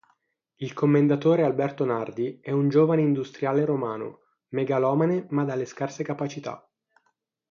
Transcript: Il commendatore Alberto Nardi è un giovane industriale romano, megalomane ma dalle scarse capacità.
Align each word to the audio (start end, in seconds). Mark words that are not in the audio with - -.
Il 0.55 0.73
commendatore 0.73 1.43
Alberto 1.43 1.85
Nardi 1.85 2.39
è 2.41 2.49
un 2.49 2.69
giovane 2.69 3.01
industriale 3.03 3.65
romano, 3.65 4.21
megalomane 4.47 5.27
ma 5.29 5.43
dalle 5.43 5.65
scarse 5.65 6.01
capacità. 6.03 6.67